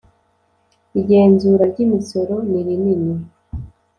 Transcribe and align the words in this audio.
igenzura 0.99 1.63
ry’ 1.71 1.77
Imisoro 1.85 2.35
nirinini. 2.49 3.13